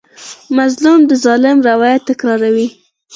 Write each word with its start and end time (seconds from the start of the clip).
مظلوم 0.57 0.99
د 1.09 1.11
ظالم 1.23 1.57
روایت 1.69 2.01
تکراروي. 2.09 2.67